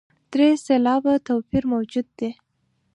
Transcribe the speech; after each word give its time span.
درې 0.33 0.49
سېلابه 0.65 1.13
توپیر 1.27 1.63
موجود 1.73 2.07
دی. 2.19 2.31